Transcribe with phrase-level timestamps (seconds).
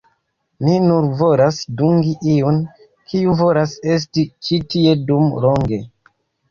[0.67, 2.59] "Ni nur volas dungi iun,
[3.13, 5.85] kiu volas esti ĉi tie dum longe.